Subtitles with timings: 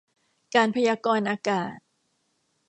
[0.55, 1.77] การพยากรณ์อากาศ